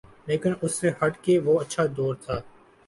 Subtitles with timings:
[0.27, 2.39] لیکن اس سے ہٹ کے وہ اچھا دور تھا۔